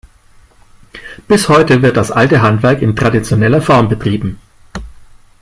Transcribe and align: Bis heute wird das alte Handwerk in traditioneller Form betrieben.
Bis 1.27 1.47
heute 1.47 1.83
wird 1.83 1.95
das 1.95 2.09
alte 2.11 2.41
Handwerk 2.41 2.81
in 2.81 2.95
traditioneller 2.95 3.61
Form 3.61 3.87
betrieben. 3.87 4.39